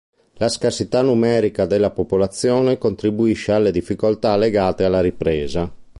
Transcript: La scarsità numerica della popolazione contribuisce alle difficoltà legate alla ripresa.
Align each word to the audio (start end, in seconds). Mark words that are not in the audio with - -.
La 0.37 0.49
scarsità 0.49 1.03
numerica 1.03 1.67
della 1.67 1.91
popolazione 1.91 2.79
contribuisce 2.79 3.51
alle 3.51 3.71
difficoltà 3.71 4.35
legate 4.35 4.83
alla 4.83 4.99
ripresa. 4.99 5.71